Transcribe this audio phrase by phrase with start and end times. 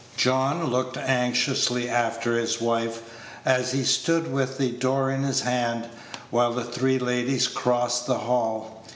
[0.17, 3.03] John looked anxiously after his wife,
[3.45, 5.87] as he stood with the door in his hand,
[6.31, 8.83] while the three ladies crossed the hall.